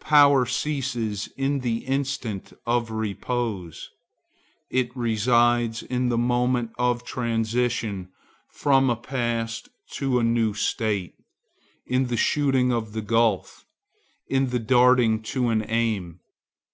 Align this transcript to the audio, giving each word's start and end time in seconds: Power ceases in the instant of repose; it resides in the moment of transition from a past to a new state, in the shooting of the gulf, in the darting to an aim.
Power 0.00 0.46
ceases 0.46 1.28
in 1.36 1.58
the 1.60 1.84
instant 1.84 2.54
of 2.64 2.90
repose; 2.90 3.90
it 4.70 4.88
resides 4.96 5.82
in 5.82 6.08
the 6.08 6.16
moment 6.16 6.70
of 6.78 7.04
transition 7.04 8.08
from 8.48 8.88
a 8.88 8.96
past 8.96 9.68
to 9.96 10.18
a 10.18 10.22
new 10.24 10.54
state, 10.54 11.12
in 11.84 12.06
the 12.06 12.16
shooting 12.16 12.72
of 12.72 12.94
the 12.94 13.02
gulf, 13.02 13.66
in 14.28 14.48
the 14.48 14.58
darting 14.58 15.20
to 15.24 15.50
an 15.50 15.62
aim. 15.68 16.20